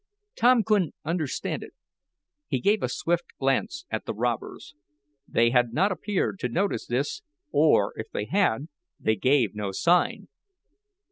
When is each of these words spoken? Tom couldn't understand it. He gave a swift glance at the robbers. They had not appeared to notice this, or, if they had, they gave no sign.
Tom 0.35 0.63
couldn't 0.63 0.95
understand 1.05 1.61
it. 1.61 1.75
He 2.47 2.59
gave 2.59 2.81
a 2.81 2.89
swift 2.89 3.25
glance 3.37 3.85
at 3.91 4.05
the 4.05 4.15
robbers. 4.15 4.73
They 5.27 5.51
had 5.51 5.73
not 5.73 5.91
appeared 5.91 6.39
to 6.39 6.49
notice 6.49 6.87
this, 6.87 7.21
or, 7.51 7.93
if 7.95 8.09
they 8.09 8.25
had, 8.25 8.69
they 8.99 9.15
gave 9.15 9.53
no 9.53 9.71
sign. 9.71 10.27